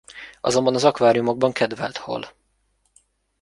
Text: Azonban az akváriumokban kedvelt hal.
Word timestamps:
Azonban 0.41 0.75
az 0.75 0.83
akváriumokban 0.83 1.51
kedvelt 1.51 1.97
hal. 1.97 2.27